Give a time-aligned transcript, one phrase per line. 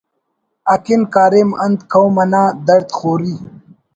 [0.73, 3.35] اکن کاریم انت قوم انا دڑد خوری